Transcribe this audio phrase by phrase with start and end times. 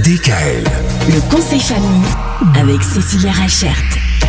[0.00, 0.64] DKL.
[1.08, 2.06] Le conseil famille
[2.58, 3.76] avec Cécilia Rachert.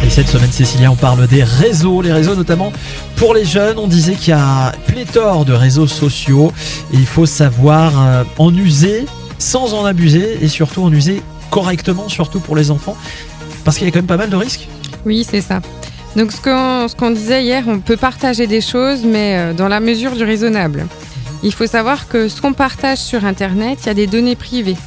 [0.05, 2.73] Et cette semaine, Cécilia, on parle des réseaux, les réseaux notamment
[3.15, 3.77] pour les jeunes.
[3.77, 6.51] On disait qu'il y a pléthore de réseaux sociaux
[6.93, 9.05] et il faut savoir euh, en user
[9.37, 11.21] sans en abuser et surtout en user
[11.51, 12.97] correctement, surtout pour les enfants,
[13.63, 14.67] parce qu'il y a quand même pas mal de risques.
[15.05, 15.61] Oui, c'est ça.
[16.17, 19.69] Donc ce qu'on ce qu'on disait hier, on peut partager des choses, mais euh, dans
[19.69, 20.87] la mesure du raisonnable.
[21.43, 24.77] Il faut savoir que ce qu'on partage sur Internet, il y a des données privées.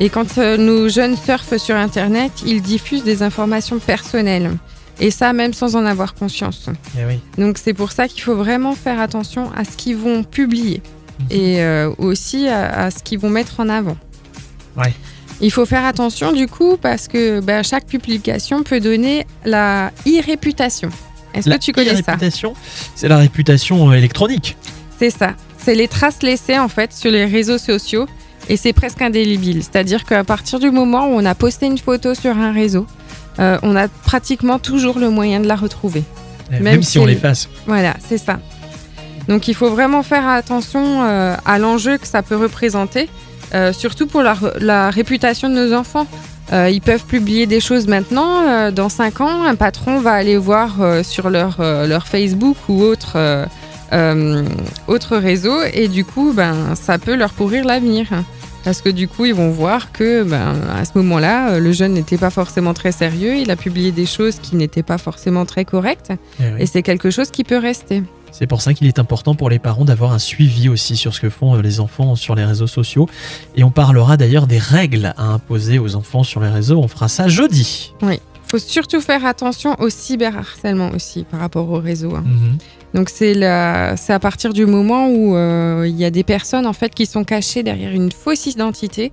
[0.00, 4.50] Et quand euh, nos jeunes surfent sur Internet, ils diffusent des informations personnelles.
[4.98, 6.66] Et ça, même sans en avoir conscience.
[6.98, 7.20] Eh oui.
[7.38, 10.82] Donc c'est pour ça qu'il faut vraiment faire attention à ce qu'ils vont publier
[11.30, 13.96] et euh, aussi à, à ce qu'ils vont mettre en avant.
[14.76, 14.92] Ouais.
[15.42, 20.90] Il faut faire attention du coup parce que bah, chaque publication peut donner la e-réputation.
[21.32, 22.12] Est-ce que tu connais ça?
[22.12, 22.54] réputation,
[22.94, 24.56] c'est la réputation euh, électronique.
[24.98, 25.34] C'est ça.
[25.58, 28.06] C'est les traces laissées en fait sur les réseaux sociaux
[28.50, 29.62] et c'est presque indélébile.
[29.62, 32.84] C'est-à-dire qu'à partir du moment où on a posté une photo sur un réseau,
[33.38, 36.02] euh, on a pratiquement toujours le moyen de la retrouver.
[36.48, 37.48] Eh, Même, Même si si on l'efface.
[37.66, 38.40] Voilà, c'est ça.
[39.28, 43.08] Donc il faut vraiment faire attention euh, à l'enjeu que ça peut représenter,
[43.54, 46.06] euh, surtout pour la, réputation de nos enfants.
[46.52, 51.30] Ils peuvent publier des choses maintenant, dans 5 ans, un patron va aller voir sur
[51.30, 53.46] leur, leur Facebook ou autre,
[54.88, 58.08] autre réseau et du coup, ben, ça peut leur pourrir l'avenir.
[58.64, 61.94] Parce que du coup, ils vont voir que ben, à ce moment-là, euh, le jeune
[61.94, 65.64] n'était pas forcément très sérieux, il a publié des choses qui n'étaient pas forcément très
[65.64, 66.12] correctes.
[66.40, 66.60] Eh oui.
[66.60, 68.02] Et c'est quelque chose qui peut rester.
[68.32, 71.20] C'est pour ça qu'il est important pour les parents d'avoir un suivi aussi sur ce
[71.20, 73.08] que font euh, les enfants sur les réseaux sociaux.
[73.56, 76.78] Et on parlera d'ailleurs des règles à imposer aux enfants sur les réseaux.
[76.78, 77.92] On fera ça jeudi.
[78.50, 82.14] Faut surtout faire attention au cyberharcèlement aussi par rapport au réseau.
[82.16, 82.24] hein.
[82.26, 82.58] Mhm.
[82.94, 86.92] Donc c'est à partir du moment où euh, il y a des personnes en fait
[86.92, 89.12] qui sont cachées derrière une fausse identité.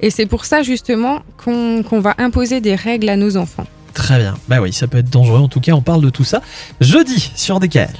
[0.00, 3.66] Et c'est pour ça justement qu'on qu'on va imposer des règles à nos enfants.
[3.92, 4.34] Très bien.
[4.48, 5.40] Bah oui, ça peut être dangereux.
[5.40, 6.40] En tout cas, on parle de tout ça
[6.80, 7.90] jeudi sur DKL.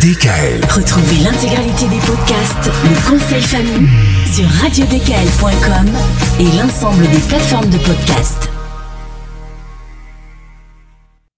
[0.00, 0.60] DKL.
[0.68, 3.88] Retrouvez l'intégralité des podcasts Le conseil famille
[4.34, 5.88] sur radiodkl.com
[6.40, 8.50] et l'ensemble des plateformes de podcasts.